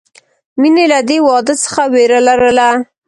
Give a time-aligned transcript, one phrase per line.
[0.59, 2.69] مینې له دې واده څخه وېره لرله